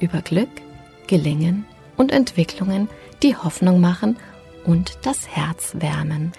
über 0.00 0.22
Glück, 0.22 0.48
Gelingen 1.06 1.64
und 1.96 2.12
Entwicklungen, 2.12 2.88
die 3.22 3.36
Hoffnung 3.36 3.80
machen 3.80 4.16
und 4.64 4.98
das 5.02 5.28
Herz 5.28 5.74
wärmen. 5.78 6.32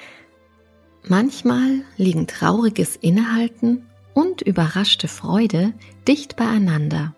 Manchmal 1.07 1.81
liegen 1.97 2.27
trauriges 2.27 2.95
Innehalten 2.95 3.85
und 4.13 4.41
überraschte 4.41 5.07
Freude 5.07 5.73
dicht 6.07 6.35
beieinander. 6.35 7.15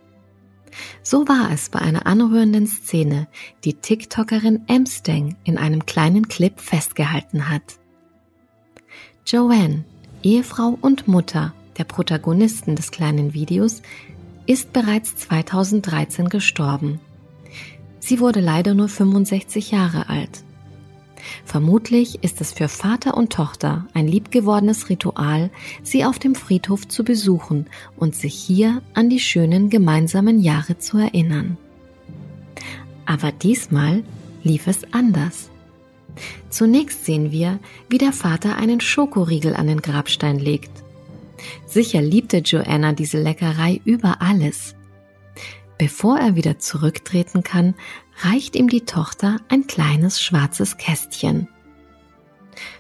So 1.04 1.28
war 1.28 1.52
es 1.52 1.70
bei 1.70 1.80
einer 1.80 2.06
anrührenden 2.06 2.68
Szene, 2.68 3.28
die 3.66 3.74
TikTokerin 3.74 4.64
Emsteng 4.68 5.36
in 5.44 5.58
einem 5.58 5.86
kleinen 5.86 6.28
Clip 6.28 6.60
festgehalten 6.60 7.50
hat. 7.50 7.80
Joanne, 9.26 9.84
Ehefrau 10.24 10.78
und 10.82 11.08
Mutter 11.08 11.54
der 11.78 11.84
Protagonisten 11.86 12.76
des 12.76 12.92
kleinen 12.92 13.34
Videos, 13.34 13.82
ist 14.52 14.74
bereits 14.74 15.16
2013 15.16 16.28
gestorben. 16.28 17.00
Sie 18.00 18.20
wurde 18.20 18.42
leider 18.42 18.74
nur 18.74 18.90
65 18.90 19.72
Jahre 19.72 20.10
alt. 20.10 20.44
Vermutlich 21.46 22.24
ist 22.24 22.42
es 22.42 22.52
für 22.52 22.68
Vater 22.68 23.16
und 23.16 23.32
Tochter 23.32 23.86
ein 23.94 24.08
liebgewordenes 24.08 24.90
Ritual, 24.90 25.52
sie 25.84 26.04
auf 26.04 26.20
dem 26.20 26.36
Friedhof 26.36 26.88
zu 26.88 27.04
besuchen 27.04 27.68
und 27.96 28.16
sich 28.16 28.34
hier 28.34 28.82
an 28.94 29.10
die 29.10 29.20
schönen 29.20 29.70
gemeinsamen 29.70 30.40
Jahre 30.40 30.78
zu 30.78 30.98
erinnern. 30.98 31.58
Aber 33.06 33.32
diesmal 33.32 34.04
lief 34.44 34.68
es 34.68 34.80
anders. 34.92 35.50
Zunächst 36.50 37.06
sehen 37.06 37.32
wir, 37.32 37.60
wie 37.88 38.00
der 38.00 38.12
Vater 38.12 38.58
einen 38.58 38.82
Schokoriegel 38.82 39.56
an 39.56 39.68
den 39.68 39.82
Grabstein 39.82 40.40
legt. 40.40 40.72
Sicher 41.66 42.02
liebte 42.02 42.38
Joanna 42.38 42.94
diese 42.94 43.22
Leckerei 43.22 43.82
über 43.86 44.22
alles. 44.22 44.76
Bevor 45.78 46.20
er 46.20 46.36
wieder 46.36 46.60
zurücktreten 46.60 47.44
kann, 47.44 47.74
reicht 48.22 48.56
ihm 48.56 48.70
die 48.70 48.86
Tochter 48.86 49.38
ein 49.50 49.66
kleines 49.68 50.22
schwarzes 50.22 50.78
Kästchen. 50.78 51.48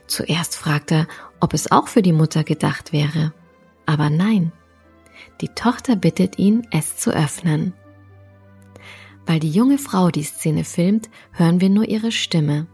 Zuerst 0.06 0.56
fragt 0.56 0.92
er, 0.92 1.08
ob 1.39 1.54
es 1.54 1.72
auch 1.72 1.88
für 1.88 2.02
die 2.02 2.14
Mutter 2.14 2.44
gedacht 2.44 2.94
wäre. 2.94 3.34
Aber 3.86 4.09
nein, 4.09 4.52
die 5.42 5.48
Tochter 5.48 5.95
bittet 5.95 6.38
ihn, 6.38 6.67
es 6.72 6.98
zu 6.98 7.12
öffnen. 7.12 7.73
Weil 9.26 9.39
die 9.39 9.52
junge 9.52 9.78
Frau 9.78 10.09
die 10.09 10.23
Szene 10.23 10.64
filmt, 10.64 11.09
hören 11.32 11.62
wir 11.62 11.70
nur 11.70 11.88
ihre 11.88 12.12
Stimme. 12.12 12.67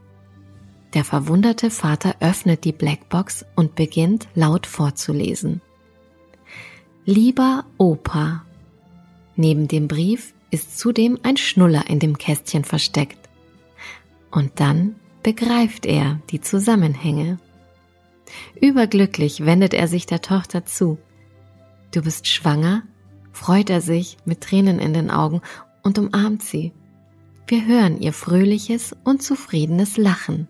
Der 0.94 1.04
verwunderte 1.04 1.70
Vater 1.70 2.16
öffnet 2.20 2.64
die 2.64 2.72
Blackbox 2.72 3.46
und 3.56 3.76
beginnt 3.76 4.28
laut 4.36 4.66
vorzulesen. 4.66 5.62
Lieber 7.10 7.64
Opa. 7.78 8.44
Neben 9.38 9.70
dem 9.70 9.88
Brief 9.88 10.34
ist 10.52 10.78
zudem 10.78 11.18
ein 11.24 11.38
Schnuller 11.38 11.90
in 11.90 12.00
dem 12.00 12.18
Kästchen 12.18 12.66
versteckt. 12.66 13.30
Und 14.30 14.60
dann 14.60 14.98
begreift 15.24 15.86
er 15.86 16.20
die 16.32 16.42
Zusammenhänge. 16.42 17.40
Überglücklich 18.60 19.46
wendet 19.46 19.74
er 19.74 19.88
sich 19.88 20.06
der 20.06 20.22
Tochter 20.22 20.66
zu. 20.66 20.98
Du 21.94 22.02
bist 22.02 22.28
schwanger? 22.28 22.84
freut 23.32 23.70
er 23.70 23.80
sich 23.80 24.18
mit 24.26 24.42
Tränen 24.42 24.78
in 24.78 24.94
den 24.94 25.10
Augen 25.10 25.40
und 25.84 25.98
umarmt 25.98 26.44
sie. 26.44 26.74
Wir 27.48 27.66
hören 27.66 28.02
ihr 28.02 28.12
fröhliches 28.12 28.94
und 29.06 29.24
zufriedenes 29.24 29.96
Lachen. 29.96 30.50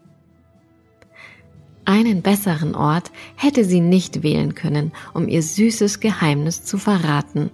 Einen 1.87 2.21
besseren 2.21 2.75
Ort 2.75 3.11
hätte 3.37 3.63
sie 3.63 3.79
nicht 3.79 4.21
wählen 4.21 4.55
können, 4.55 4.91
um 5.13 5.29
ihr 5.29 5.41
süßes 5.41 6.01
Geheimnis 6.01 6.65
zu 6.65 6.77
verraten. 6.77 7.49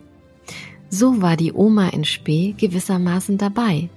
So 0.89 1.21
war 1.21 1.37
die 1.37 1.53
Oma 1.53 1.89
in 1.89 2.03
Spee 2.03 2.55
gewissermaßen 2.57 3.37
dabei. 3.37 3.89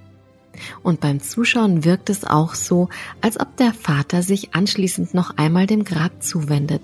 Und 0.83 0.99
beim 0.99 1.21
Zuschauen 1.21 1.85
wirkt 1.85 2.11
es 2.11 2.23
auch 2.23 2.53
so, 2.53 2.87
als 3.19 3.39
ob 3.39 3.57
der 3.57 3.73
Vater 3.73 4.21
sich 4.21 4.53
anschließend 4.53 5.15
noch 5.15 5.37
einmal 5.37 5.65
dem 5.65 5.83
Grab 5.83 6.21
zuwendet. 6.21 6.83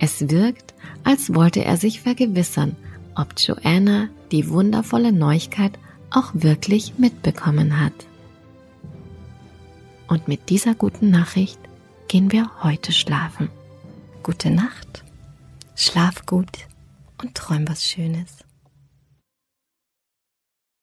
Es 0.00 0.28
wirkt, 0.28 0.74
als 1.04 1.36
wollte 1.36 1.64
er 1.64 1.76
sich 1.76 2.00
vergewissern, 2.00 2.74
ob 3.14 3.28
Joanna 3.38 4.08
die 4.32 4.48
wundervolle 4.48 5.12
Neuigkeit 5.12 5.78
auch 6.10 6.32
wirklich 6.34 6.94
mitbekommen 6.98 7.78
hat. 7.80 7.94
Und 10.08 10.26
mit 10.26 10.50
dieser 10.50 10.74
guten 10.74 11.10
Nachricht 11.10 11.60
gehen 12.08 12.32
wir 12.32 12.50
heute 12.62 12.92
schlafen. 12.92 13.50
Gute 14.22 14.50
Nacht, 14.50 15.04
schlaf 15.74 16.26
gut 16.26 16.66
und 17.22 17.34
träum 17.34 17.68
was 17.68 17.84
Schönes. 17.84 18.45